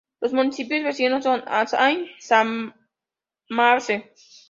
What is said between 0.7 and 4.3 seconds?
vecinos son Saint-Damase.